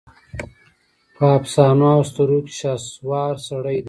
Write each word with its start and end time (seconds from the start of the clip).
په 1.15 1.25
افسانواواسطوروکې 1.37 2.53
شهسوار 2.59 3.33
سړی 3.47 3.77
دی 3.77 3.79